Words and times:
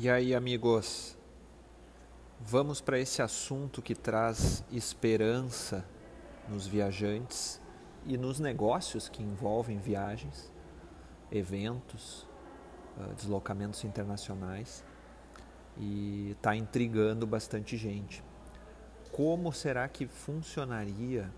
E 0.00 0.08
aí, 0.08 0.32
amigos, 0.32 1.18
vamos 2.38 2.80
para 2.80 3.00
esse 3.00 3.20
assunto 3.20 3.82
que 3.82 3.96
traz 3.96 4.62
esperança 4.70 5.84
nos 6.48 6.68
viajantes 6.68 7.60
e 8.06 8.16
nos 8.16 8.38
negócios 8.38 9.08
que 9.08 9.24
envolvem 9.24 9.76
viagens, 9.78 10.52
eventos, 11.32 12.28
ah, 12.96 13.12
deslocamentos 13.16 13.82
internacionais 13.82 14.84
e 15.76 16.30
está 16.30 16.54
intrigando 16.54 17.26
bastante 17.26 17.76
gente. 17.76 18.22
Como 19.10 19.52
será 19.52 19.88
que 19.88 20.06
funcionaria 20.06 21.28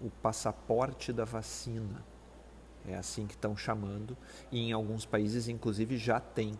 o 0.00 0.10
passaporte 0.10 1.12
da 1.12 1.24
vacina? 1.24 2.04
É 2.84 2.96
assim 2.96 3.28
que 3.28 3.34
estão 3.34 3.56
chamando, 3.56 4.16
e 4.50 4.58
em 4.58 4.72
alguns 4.72 5.06
países, 5.06 5.46
inclusive, 5.46 5.96
já 5.96 6.18
tem, 6.18 6.58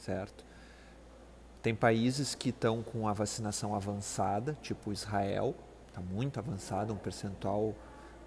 certo? 0.00 0.44
Tem 1.62 1.74
países 1.74 2.34
que 2.34 2.48
estão 2.50 2.82
com 2.82 3.06
a 3.06 3.12
vacinação 3.12 3.74
avançada, 3.74 4.56
tipo 4.62 4.92
Israel, 4.92 5.54
está 5.88 6.00
muito 6.00 6.38
avançado, 6.38 6.92
um 6.92 6.96
percentual 6.96 7.74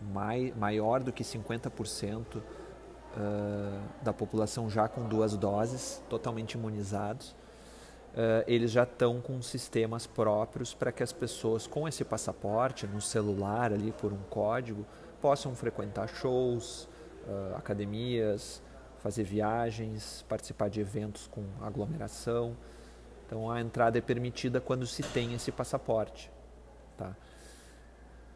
mai, 0.02 0.54
maior 0.58 1.02
do 1.02 1.12
que 1.12 1.24
50% 1.24 2.38
uh, 2.38 2.42
da 4.02 4.14
população 4.14 4.70
já 4.70 4.88
com 4.88 5.08
duas 5.08 5.36
doses, 5.36 6.02
totalmente 6.10 6.54
imunizados 6.54 7.36
uh, 8.14 8.44
eles 8.48 8.72
já 8.72 8.84
estão 8.84 9.20
com 9.20 9.42
sistemas 9.42 10.08
próprios 10.08 10.74
para 10.74 10.92
que 10.92 11.04
as 11.04 11.12
pessoas 11.12 11.68
com 11.68 11.88
esse 11.88 12.04
passaporte 12.04 12.88
no 12.88 13.02
celular 13.02 13.74
ali 13.74 13.92
por 13.92 14.14
um 14.14 14.22
código 14.30 14.86
possam 15.22 15.56
frequentar 15.56 16.08
shows, 16.08 16.88
uh, 17.28 17.56
academias, 17.56 18.62
fazer 19.04 19.26
viagens, 19.26 20.26
participar 20.30 20.70
de 20.70 20.80
eventos 20.80 21.28
com 21.28 21.44
aglomeração. 21.62 22.56
Então 23.26 23.52
a 23.52 23.60
entrada 23.60 23.98
é 23.98 24.02
permitida 24.02 24.62
quando 24.62 24.88
se 24.88 25.04
tem 25.04 25.34
esse 25.34 25.52
passaporte. 25.52 26.32
Tá? 26.98 27.14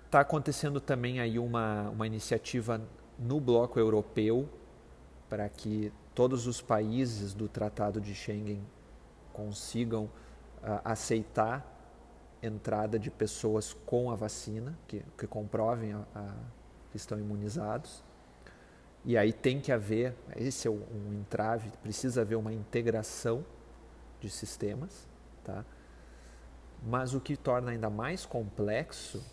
Está 0.06 0.20
acontecendo 0.20 0.82
também 0.82 1.22
aí 1.22 1.40
uma, 1.40 1.90
uma 1.90 2.06
iniciativa 2.06 2.82
no 3.18 3.40
bloco 3.40 3.80
europeu 3.80 4.50
para 5.30 5.48
que 5.48 5.92
todos 6.14 6.48
os 6.48 6.62
países 6.62 7.34
do 7.34 7.48
Tratado 7.48 8.02
de 8.02 8.14
Schengen 8.14 8.62
consigam 9.32 10.04
uh, 10.06 10.82
aceitar 10.84 11.66
entrada 12.44 13.00
de 13.00 13.10
pessoas 13.10 13.74
com 13.86 14.12
a 14.12 14.16
vacina, 14.16 14.78
que, 14.86 15.02
que 15.18 15.28
comprovem 15.28 15.94
a, 15.94 16.04
a, 16.14 16.34
que 16.92 16.98
estão 16.98 17.18
imunizados. 17.18 18.04
E 19.08 19.18
aí 19.18 19.32
tem 19.32 19.60
que 19.60 19.72
haver, 19.72 20.14
esse 20.36 20.68
é 20.68 20.72
um 20.72 21.14
entrave, 21.14 21.72
precisa 21.82 22.22
haver 22.22 22.36
uma 22.36 22.54
integração 22.54 23.44
de 24.20 24.30
sistemas, 24.30 25.08
tá? 25.44 25.64
Mas 26.86 27.14
o 27.14 27.22
que 27.22 27.36
torna 27.36 27.72
ainda 27.72 27.90
mais 27.90 28.26
complexo 28.26 29.24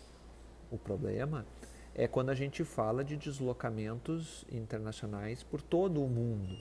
o 0.71 0.77
problema 0.77 1.45
é 1.93 2.07
quando 2.07 2.29
a 2.29 2.33
gente 2.33 2.63
fala 2.63 3.03
de 3.03 3.15
deslocamentos 3.17 4.45
internacionais 4.49 5.43
por 5.43 5.61
todo 5.61 6.03
o 6.03 6.07
mundo. 6.07 6.57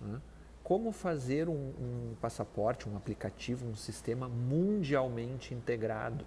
Né? 0.00 0.20
como 0.62 0.92
fazer 0.92 1.48
um, 1.48 1.52
um, 1.52 2.14
passaporte, 2.20 2.88
um 2.88 2.96
aplicativo, 2.96 3.66
um 3.66 3.74
sistema 3.74 4.28
mundialmente 4.28 5.54
integrado. 5.54 6.24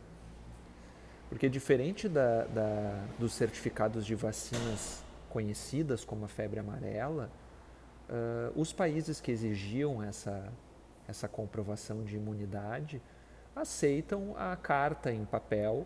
Porque 1.29 1.49
diferente 1.49 2.07
da, 2.07 2.43
da, 2.43 3.05
dos 3.17 3.33
certificados 3.33 4.05
de 4.05 4.13
vacinas 4.13 5.04
conhecidas 5.35 6.05
como 6.05 6.23
a 6.23 6.29
febre 6.29 6.61
amarela, 6.61 7.29
uh, 8.09 8.57
os 8.57 8.71
países 8.71 9.19
que 9.19 9.29
exigiam 9.29 10.01
essa, 10.01 10.49
essa 11.09 11.27
comprovação 11.27 12.05
de 12.05 12.15
imunidade 12.15 13.01
aceitam 13.53 14.33
a 14.37 14.55
carta 14.55 15.11
em 15.11 15.25
papel 15.25 15.85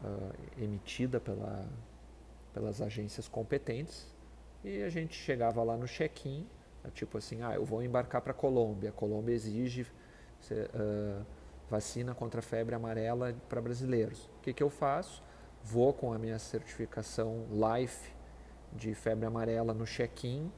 uh, 0.00 0.62
emitida 0.62 1.18
pela, 1.18 1.68
pelas 2.52 2.80
agências 2.80 3.26
competentes 3.26 4.14
e 4.62 4.80
a 4.84 4.88
gente 4.88 5.16
chegava 5.16 5.60
lá 5.64 5.76
no 5.76 5.88
check-in 5.88 6.46
é 6.84 6.90
tipo 6.90 7.18
assim, 7.18 7.42
ah, 7.42 7.54
eu 7.54 7.64
vou 7.64 7.82
embarcar 7.82 8.20
para 8.20 8.30
a 8.30 8.34
Colômbia. 8.34 8.90
A 8.90 8.92
Colômbia 8.92 9.34
exige 9.34 9.82
uh, 9.82 11.26
vacina 11.68 12.14
contra 12.14 12.38
a 12.38 12.42
febre 12.42 12.76
amarela 12.76 13.34
para 13.48 13.60
brasileiros. 13.60 14.26
O 14.38 14.42
que, 14.42 14.52
que 14.52 14.62
eu 14.62 14.70
faço? 14.70 15.20
Vou 15.64 15.92
com 15.92 16.12
a 16.12 16.18
minha 16.18 16.38
certificação 16.38 17.46
LIFE 17.50 18.14
de 18.74 18.94
febre 18.94 19.26
amarela 19.26 19.72
no 19.72 19.86
check-in 19.86 20.50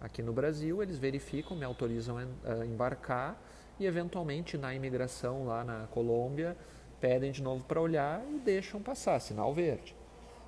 aqui 0.00 0.22
no 0.22 0.32
Brasil, 0.32 0.82
eles 0.82 0.98
verificam, 0.98 1.56
me 1.56 1.64
autorizam 1.64 2.16
a 2.18 2.66
embarcar 2.66 3.40
e 3.78 3.86
eventualmente 3.86 4.58
na 4.58 4.74
imigração 4.74 5.46
lá 5.46 5.64
na 5.64 5.86
Colômbia 5.88 6.56
pedem 7.00 7.32
de 7.32 7.42
novo 7.42 7.64
para 7.64 7.80
olhar 7.80 8.22
e 8.30 8.38
deixam 8.38 8.82
passar, 8.82 9.20
sinal 9.20 9.52
verde. 9.54 9.96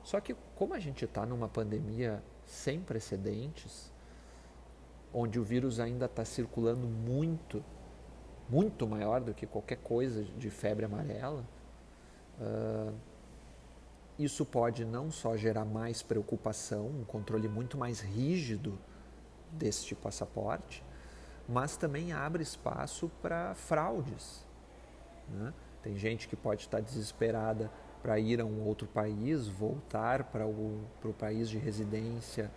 Só 0.02 0.20
que 0.20 0.36
como 0.54 0.74
a 0.74 0.78
gente 0.78 1.04
está 1.04 1.24
numa 1.24 1.48
pandemia 1.48 2.22
sem 2.44 2.80
precedentes, 2.80 3.92
onde 5.12 5.38
o 5.38 5.44
vírus 5.44 5.80
ainda 5.80 6.06
está 6.06 6.24
circulando 6.24 6.86
muito, 6.86 7.64
muito 8.48 8.86
maior 8.86 9.20
do 9.20 9.32
que 9.32 9.46
qualquer 9.46 9.78
coisa 9.78 10.22
de 10.22 10.50
febre 10.50 10.84
amarela, 10.84 11.44
uh, 12.40 12.92
isso 14.18 14.44
pode 14.44 14.84
não 14.84 15.10
só 15.10 15.36
gerar 15.36 15.64
mais 15.64 16.02
preocupação, 16.02 16.86
um 16.86 17.04
controle 17.04 17.48
muito 17.48 17.76
mais 17.76 18.00
rígido 18.00 18.78
deste 19.50 19.94
passaporte, 19.94 20.84
mas 21.48 21.76
também 21.76 22.12
abre 22.12 22.42
espaço 22.42 23.10
para 23.20 23.54
fraudes. 23.54 24.46
Né? 25.28 25.52
Tem 25.82 25.96
gente 25.96 26.28
que 26.28 26.36
pode 26.36 26.62
estar 26.62 26.80
desesperada 26.80 27.70
para 28.02 28.18
ir 28.18 28.40
a 28.40 28.44
um 28.44 28.62
outro 28.66 28.86
país, 28.86 29.48
voltar 29.48 30.24
para 30.24 30.46
o, 30.46 30.80
para 31.00 31.10
o 31.10 31.14
país 31.14 31.48
de 31.48 31.58
residência 31.58 32.50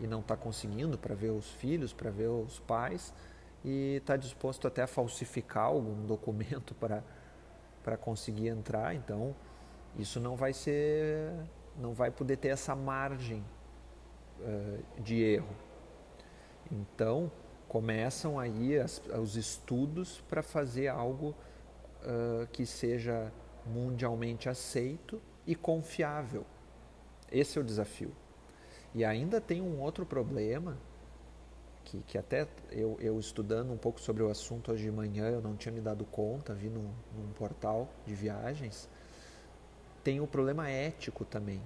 e 0.00 0.06
não 0.06 0.20
está 0.20 0.36
conseguindo 0.36 0.96
para 0.96 1.14
ver 1.14 1.30
os 1.30 1.50
filhos, 1.50 1.92
para 1.92 2.10
ver 2.10 2.28
os 2.28 2.60
pais 2.60 3.12
e 3.64 3.96
está 3.96 4.16
disposto 4.16 4.66
até 4.66 4.82
a 4.82 4.86
falsificar 4.86 5.64
algum 5.64 6.06
documento 6.06 6.74
para 6.74 7.96
conseguir 7.96 8.48
entrar. 8.48 8.94
Então 8.94 9.34
isso 9.98 10.20
não 10.20 10.36
vai 10.36 10.52
ser, 10.52 11.32
não 11.76 11.92
vai 11.92 12.10
poder 12.10 12.36
ter 12.36 12.48
essa 12.48 12.74
margem 12.74 13.44
uh, 14.40 15.02
de 15.02 15.22
erro. 15.22 15.54
Então 16.70 17.30
começam 17.68 18.38
aí 18.38 18.78
as, 18.78 19.02
os 19.20 19.36
estudos 19.36 20.20
para 20.28 20.42
fazer 20.42 20.88
algo 20.88 21.34
uh, 22.02 22.46
que 22.52 22.64
seja 22.66 23.32
mundialmente 23.66 24.48
aceito 24.48 25.20
e 25.46 25.54
confiável. 25.54 26.44
Esse 27.30 27.58
é 27.58 27.60
o 27.60 27.64
desafio. 27.64 28.12
E 28.94 29.04
ainda 29.04 29.40
tem 29.40 29.60
um 29.60 29.80
outro 29.80 30.06
problema, 30.06 30.78
que, 31.84 32.00
que 32.02 32.16
até 32.16 32.46
eu, 32.70 32.96
eu 33.00 33.18
estudando 33.18 33.72
um 33.72 33.76
pouco 33.76 34.00
sobre 34.00 34.22
o 34.22 34.30
assunto 34.30 34.70
hoje 34.70 34.84
de 34.84 34.90
manhã, 34.90 35.28
eu 35.28 35.42
não 35.42 35.56
tinha 35.56 35.72
me 35.72 35.80
dado 35.80 36.04
conta, 36.04 36.54
vi 36.54 36.68
num, 36.68 36.90
num 37.16 37.32
portal 37.34 37.88
de 38.06 38.14
viagens, 38.14 38.88
tem 40.04 40.20
o 40.20 40.26
problema 40.26 40.68
ético 40.68 41.24
também 41.24 41.60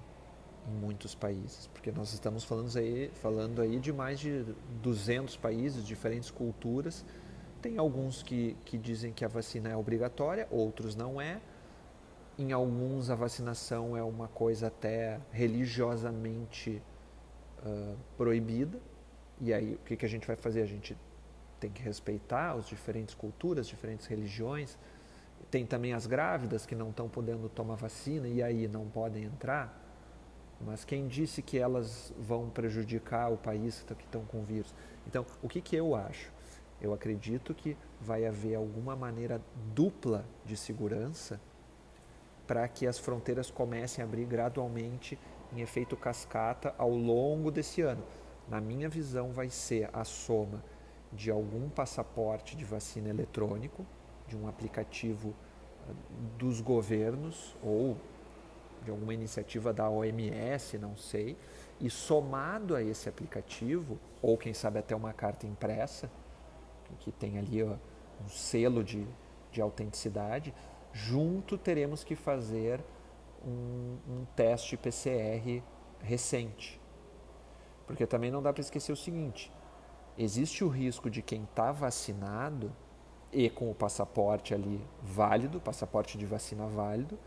em 0.67 0.71
muitos 0.71 1.13
países, 1.13 1.67
porque 1.67 1.91
nós 1.91 2.13
estamos 2.13 2.43
falando 2.43 2.75
aí, 2.77 3.11
falando 3.15 3.61
aí 3.61 3.79
de 3.79 3.91
mais 3.91 4.19
de 4.19 4.45
200 4.81 5.35
países, 5.37 5.85
diferentes 5.85 6.31
culturas. 6.31 7.05
Tem 7.61 7.77
alguns 7.77 8.23
que, 8.23 8.55
que 8.63 8.77
dizem 8.77 9.11
que 9.11 9.25
a 9.25 9.27
vacina 9.27 9.69
é 9.69 9.75
obrigatória, 9.75 10.47
outros 10.49 10.95
não 10.95 11.19
é. 11.19 11.41
Em 12.37 12.53
alguns 12.53 13.09
a 13.09 13.15
vacinação 13.15 13.97
é 13.97 14.01
uma 14.03 14.29
coisa 14.29 14.67
até 14.67 15.19
religiosamente 15.31 16.81
uh, 17.65 17.97
proibida. 18.17 18.79
E 19.41 19.53
aí, 19.53 19.73
o 19.73 19.79
que, 19.79 19.97
que 19.97 20.05
a 20.05 20.09
gente 20.09 20.25
vai 20.25 20.37
fazer? 20.37 20.61
A 20.61 20.65
gente 20.65 20.95
tem 21.59 21.69
que 21.69 21.81
respeitar 21.81 22.51
as 22.51 22.65
diferentes 22.67 23.13
culturas, 23.13 23.67
diferentes 23.67 24.05
religiões. 24.05 24.77
Tem 25.49 25.65
também 25.65 25.93
as 25.93 26.05
grávidas 26.05 26.65
que 26.65 26.75
não 26.75 26.89
estão 26.89 27.09
podendo 27.09 27.49
tomar 27.49 27.75
vacina 27.75 28.27
e 28.27 28.41
aí 28.41 28.67
não 28.67 28.87
podem 28.87 29.23
entrar. 29.23 29.85
Mas 30.61 30.83
quem 30.83 31.07
disse 31.07 31.41
que 31.41 31.57
elas 31.57 32.13
vão 32.19 32.49
prejudicar 32.49 33.31
o 33.31 33.37
país 33.37 33.83
que 33.97 34.03
estão 34.03 34.25
com 34.25 34.43
vírus? 34.43 34.73
Então, 35.07 35.25
o 35.41 35.47
que, 35.47 35.61
que 35.61 35.75
eu 35.75 35.95
acho? 35.95 36.31
Eu 36.81 36.93
acredito 36.93 37.53
que 37.53 37.77
vai 37.99 38.25
haver 38.25 38.55
alguma 38.55 38.95
maneira 38.95 39.41
dupla 39.73 40.25
de 40.45 40.55
segurança 40.55 41.39
para 42.45 42.67
que 42.67 42.87
as 42.87 42.97
fronteiras 42.97 43.51
comecem 43.51 44.03
a 44.03 44.07
abrir 44.07 44.25
gradualmente 44.25 45.19
em 45.53 45.61
efeito 45.61 45.95
cascata 45.95 46.73
ao 46.77 46.89
longo 46.89 47.51
desse 47.51 47.81
ano. 47.81 48.03
Na 48.47 48.59
minha 48.59 48.89
visão, 48.89 49.31
vai 49.31 49.49
ser 49.49 49.89
a 49.93 50.03
soma 50.03 50.63
de 51.11 51.31
algum 51.31 51.69
passaporte 51.69 52.55
de 52.55 52.65
vacina 52.65 53.09
eletrônico, 53.09 53.85
de 54.29 54.37
um 54.37 54.47
aplicativo 54.47 55.33
ah, 55.87 55.93
dos 56.37 56.61
governos 56.61 57.55
ou 57.61 57.97
de 58.83 58.91
alguma 58.91 59.13
iniciativa 59.13 59.73
da 59.73 59.89
OMS, 59.89 60.77
não 60.77 60.95
sei, 60.95 61.35
e 61.81 61.89
somado 61.89 62.75
a 62.75 62.81
esse 62.81 63.09
aplicativo, 63.09 63.99
ou 64.21 64.37
quem 64.37 64.53
sabe 64.53 64.79
até 64.79 64.95
uma 64.95 65.11
carta 65.11 65.45
impressa, 65.45 66.09
que 66.99 67.11
tem 67.11 67.37
ali 67.37 67.61
ó, 67.61 67.75
um 68.23 68.29
selo 68.29 68.83
de, 68.83 69.05
de 69.51 69.61
autenticidade, 69.61 70.53
junto 70.93 71.57
teremos 71.57 72.03
que 72.03 72.15
fazer 72.15 72.81
um, 73.45 73.97
um 74.07 74.25
teste 74.35 74.75
PCR 74.77 75.61
recente. 76.01 76.79
Porque 77.85 78.05
também 78.05 78.31
não 78.31 78.41
dá 78.41 78.53
para 78.53 78.61
esquecer 78.61 78.91
o 78.91 78.97
seguinte: 78.97 79.51
existe 80.17 80.63
o 80.63 80.67
risco 80.67 81.09
de 81.09 81.21
quem 81.21 81.43
está 81.43 81.71
vacinado 81.71 82.71
e 83.31 83.49
com 83.49 83.69
o 83.69 83.75
passaporte 83.75 84.53
ali 84.53 84.81
válido, 85.01 85.59
passaporte 85.59 86.17
de 86.17 86.25
vacina 86.25 86.65
válido, 86.67 87.17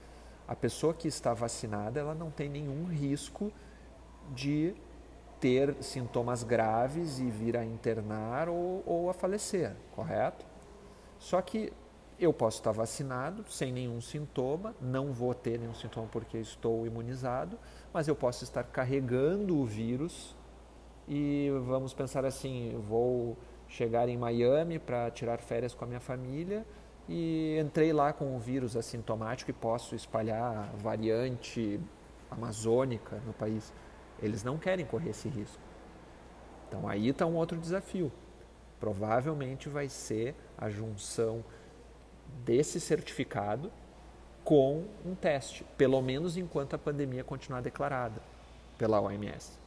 a 0.47 0.57
pessoa 0.57 0.93
que 0.93 1.07
está 1.09 1.33
vacinada 1.33 2.01
ela 2.01 2.15
não 2.15 2.31
tem 2.31 2.49
nenhum 2.49 2.85
risco 2.87 3.53
de 4.35 4.75
ter 5.41 5.75
sintomas 5.81 6.43
graves 6.45 7.19
e 7.19 7.31
vir 7.31 7.57
a 7.57 7.65
internar 7.65 8.49
ou, 8.49 8.83
ou 8.87 9.11
a 9.11 9.13
falecer, 9.13 9.75
correto? 9.95 10.45
Só 11.19 11.41
que 11.41 11.73
eu 12.19 12.33
posso 12.33 12.59
estar 12.59 12.71
vacinado 12.71 13.45
sem 13.49 13.73
nenhum 13.73 14.01
sintoma, 14.01 14.75
não 14.81 15.13
vou 15.13 15.35
ter 15.35 15.59
nenhum 15.59 15.75
sintoma 15.75 16.07
porque 16.11 16.39
estou 16.39 16.87
imunizado, 16.87 17.59
mas 17.93 18.07
eu 18.07 18.15
posso 18.15 18.45
estar 18.45 18.63
carregando 18.63 19.59
o 19.59 19.65
vírus 19.65 20.37
e 21.09 21.51
vamos 21.67 21.93
pensar 21.93 22.25
assim, 22.25 22.81
vou 22.89 23.37
chegar 23.73 24.07
em 24.09 24.19
Miami 24.19 24.79
para 24.79 25.11
tirar 25.11 25.39
férias 25.39 25.75
com 25.75 25.85
a 25.85 25.89
minha 25.89 26.01
família 26.01 26.65
e 27.09 27.59
entrei 27.59 27.91
lá 27.91 28.13
com 28.13 28.37
o 28.37 28.39
vírus 28.39 28.77
assintomático 28.77 29.51
e 29.51 29.55
posso 29.55 29.95
espalhar 29.95 30.71
a 30.75 30.77
variante 30.77 31.81
amazônica 32.31 33.17
no 33.27 33.33
país. 33.33 33.73
Eles 34.23 34.45
não 34.45 34.59
querem 34.59 34.85
correr 34.85 35.11
esse 35.11 35.27
risco. 35.29 35.61
Então 36.69 36.87
aí 36.87 37.09
está 37.09 37.25
um 37.25 37.35
outro 37.35 37.59
desafio. 37.59 38.13
Provavelmente 38.79 39.71
vai 39.71 39.89
ser 39.89 40.35
a 40.59 40.69
junção 40.69 41.43
desse 42.45 42.79
certificado 42.79 43.73
com 44.45 44.85
um 45.05 45.15
teste, 45.15 45.65
pelo 45.79 46.01
menos 46.03 46.37
enquanto 46.37 46.75
a 46.75 46.79
pandemia 46.79 47.25
continuar 47.25 47.63
declarada 47.63 48.21
pela 48.77 49.01
OMS. 49.01 49.62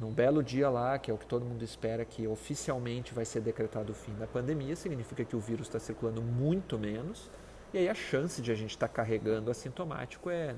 Num 0.00 0.12
belo 0.12 0.42
dia 0.42 0.68
lá, 0.68 0.98
que 0.98 1.10
é 1.10 1.14
o 1.14 1.18
que 1.18 1.26
todo 1.26 1.44
mundo 1.44 1.64
espera 1.64 2.04
que 2.04 2.26
oficialmente 2.26 3.14
vai 3.14 3.24
ser 3.24 3.40
decretado 3.40 3.92
o 3.92 3.94
fim 3.94 4.14
da 4.14 4.26
pandemia, 4.26 4.76
significa 4.76 5.24
que 5.24 5.34
o 5.34 5.40
vírus 5.40 5.66
está 5.66 5.78
circulando 5.78 6.22
muito 6.22 6.78
menos 6.78 7.30
e 7.72 7.78
aí 7.78 7.88
a 7.88 7.94
chance 7.94 8.40
de 8.40 8.50
a 8.50 8.54
gente 8.54 8.70
estar 8.70 8.88
tá 8.88 8.94
carregando 8.94 9.50
assintomático 9.50 10.30
é, 10.30 10.54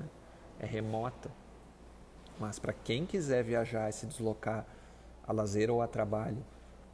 é 0.59 0.65
remota. 0.65 1.29
Mas 2.39 2.57
para 2.57 2.73
quem 2.73 3.05
quiser 3.05 3.43
viajar 3.43 3.89
e 3.89 3.93
se 3.93 4.05
deslocar 4.05 4.65
a 5.27 5.33
lazer 5.33 5.69
ou 5.69 5.81
a 5.81 5.87
trabalho, 5.87 6.43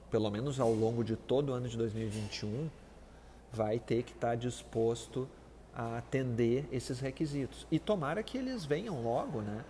pelo 0.09 0.29
menos 0.31 0.59
ao 0.59 0.73
longo 0.73 1.03
de 1.03 1.15
todo 1.15 1.49
o 1.49 1.53
ano 1.53 1.67
de 1.67 1.77
2021, 1.77 2.69
vai 3.51 3.79
ter 3.79 4.03
que 4.03 4.11
estar 4.11 4.29
tá 4.29 4.35
disposto 4.35 5.27
a 5.73 5.97
atender 5.97 6.67
esses 6.71 6.99
requisitos. 6.99 7.67
E 7.71 7.77
tomara 7.77 8.23
que 8.23 8.37
eles 8.37 8.65
venham 8.65 9.01
logo, 9.01 9.41
né? 9.41 9.63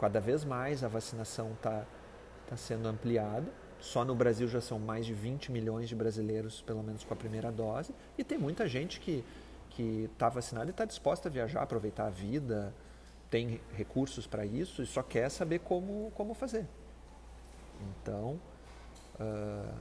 Cada 0.00 0.20
vez 0.20 0.44
mais 0.44 0.84
a 0.84 0.88
vacinação 0.88 1.52
está 1.52 1.84
tá 2.46 2.56
sendo 2.56 2.88
ampliada. 2.88 3.46
Só 3.80 4.04
no 4.04 4.14
Brasil 4.14 4.48
já 4.48 4.60
são 4.60 4.78
mais 4.78 5.04
de 5.04 5.12
20 5.12 5.52
milhões 5.52 5.88
de 5.88 5.94
brasileiros, 5.94 6.62
pelo 6.62 6.82
menos 6.82 7.04
com 7.04 7.12
a 7.12 7.16
primeira 7.16 7.52
dose. 7.52 7.94
E 8.16 8.24
tem 8.24 8.38
muita 8.38 8.66
gente 8.66 9.00
que 9.00 9.24
que 9.74 10.08
está 10.12 10.28
vacinada 10.28 10.66
e 10.66 10.70
está 10.70 10.84
disposta 10.84 11.28
a 11.28 11.32
viajar, 11.32 11.62
aproveitar 11.62 12.06
a 12.06 12.10
vida, 12.10 12.72
tem 13.28 13.60
recursos 13.72 14.26
para 14.26 14.46
isso 14.46 14.82
e 14.82 14.86
só 14.86 15.02
quer 15.02 15.28
saber 15.28 15.60
como, 15.60 16.12
como 16.14 16.32
fazer. 16.32 16.66
Então, 17.80 18.40
uh, 19.18 19.74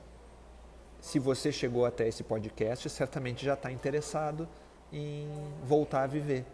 se 0.99 1.19
você 1.19 1.51
chegou 1.51 1.85
até 1.85 2.07
esse 2.07 2.23
podcast, 2.23 2.89
certamente 2.89 3.45
já 3.45 3.53
está 3.53 3.71
interessado 3.71 4.47
em 4.91 5.29
voltar 5.63 6.03
a 6.03 6.07
viver. 6.07 6.45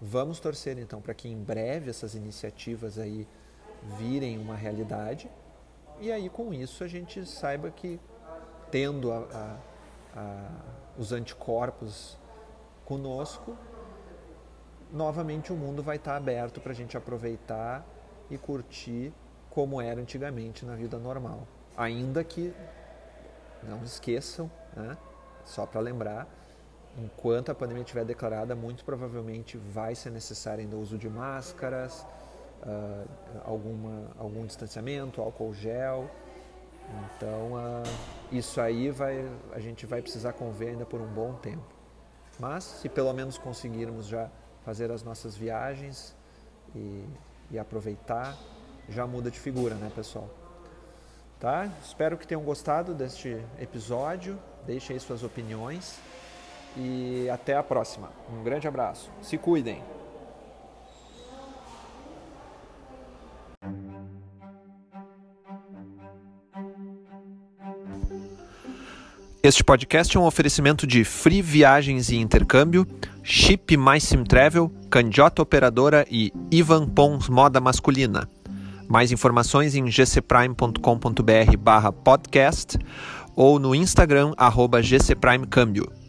Vamos 0.00 0.40
torcer 0.40 0.78
então 0.78 1.00
para 1.00 1.14
que 1.14 1.28
em 1.28 1.42
breve 1.42 1.90
essas 1.90 2.14
iniciativas 2.14 2.98
aí 2.98 3.26
virem 3.98 4.38
uma 4.38 4.54
realidade 4.54 5.30
e 6.00 6.10
aí 6.10 6.28
com 6.28 6.52
isso 6.52 6.82
a 6.82 6.88
gente 6.88 7.24
saiba 7.26 7.70
que 7.70 8.00
tendo 8.70 9.12
a, 9.12 9.18
a, 9.18 10.20
a, 10.20 10.50
os 10.98 11.12
anticorpos 11.12 12.18
conosco, 12.84 13.56
novamente 14.92 15.52
o 15.52 15.56
mundo 15.56 15.82
vai 15.82 15.96
estar 15.96 16.16
aberto 16.16 16.60
para 16.60 16.72
a 16.72 16.74
gente 16.74 16.96
aproveitar 16.96 17.86
e 18.30 18.36
curtir 18.36 19.12
como 19.50 19.80
era 19.80 20.00
antigamente 20.00 20.66
na 20.66 20.74
vida 20.74 20.98
normal. 20.98 21.46
Ainda 21.76 22.24
que 22.24 22.52
não 23.62 23.82
esqueçam, 23.84 24.50
né? 24.74 24.96
só 25.44 25.64
para 25.66 25.80
lembrar, 25.80 26.26
enquanto 26.98 27.50
a 27.50 27.54
pandemia 27.54 27.82
estiver 27.82 28.04
declarada, 28.04 28.54
muito 28.54 28.84
provavelmente 28.84 29.56
vai 29.56 29.94
ser 29.94 30.10
necessário 30.10 30.62
ainda 30.62 30.76
o 30.76 30.80
uso 30.80 30.96
de 30.96 31.08
máscaras, 31.08 32.06
uh, 32.62 33.08
alguma, 33.44 34.10
algum 34.18 34.46
distanciamento, 34.46 35.20
álcool 35.20 35.52
gel. 35.52 36.08
Então, 37.16 37.52
uh, 37.54 37.82
isso 38.30 38.60
aí 38.60 38.90
vai, 38.90 39.28
a 39.52 39.58
gente 39.58 39.86
vai 39.86 40.02
precisar 40.02 40.32
conver 40.34 40.70
ainda 40.70 40.84
por 40.84 41.00
um 41.00 41.06
bom 41.06 41.34
tempo. 41.34 41.64
Mas, 42.38 42.64
se 42.64 42.88
pelo 42.88 43.12
menos 43.12 43.38
conseguirmos 43.38 44.06
já 44.06 44.28
fazer 44.64 44.90
as 44.90 45.02
nossas 45.02 45.36
viagens 45.36 46.14
e, 46.74 47.04
e 47.50 47.58
aproveitar, 47.58 48.36
já 48.88 49.06
muda 49.06 49.30
de 49.30 49.38
figura, 49.38 49.74
né, 49.76 49.90
pessoal? 49.94 50.28
Tá? 51.38 51.70
Espero 51.82 52.16
que 52.16 52.26
tenham 52.26 52.42
gostado 52.42 52.94
deste 52.94 53.40
episódio. 53.60 54.38
Deixem 54.66 54.94
aí 54.94 55.00
suas 55.00 55.22
opiniões. 55.22 56.00
E 56.76 57.28
até 57.30 57.56
a 57.56 57.62
próxima. 57.62 58.10
Um 58.32 58.42
grande 58.42 58.66
abraço. 58.66 59.10
Se 59.22 59.38
cuidem. 59.38 59.82
Este 69.44 69.62
podcast 69.62 70.16
é 70.16 70.18
um 70.18 70.24
oferecimento 70.24 70.86
de 70.86 71.04
Free 71.04 71.42
Viagens 71.42 72.08
e 72.08 72.16
Intercâmbio, 72.16 72.86
Chip 73.22 73.76
Mais 73.76 74.02
Sim 74.02 74.24
Travel, 74.24 74.72
Candiota 74.88 75.42
Operadora 75.42 76.06
e 76.10 76.32
Ivan 76.50 76.88
Pons 76.88 77.28
Moda 77.28 77.60
Masculina. 77.60 78.26
Mais 78.88 79.12
informações 79.12 79.74
em 79.74 79.84
gcprime.com.br 79.84 81.56
barra 81.58 81.92
podcast 81.92 82.78
ou 83.36 83.58
no 83.58 83.74
Instagram 83.74 84.32
arroba 84.38 84.80
gcprimecâmbio. 84.80 86.03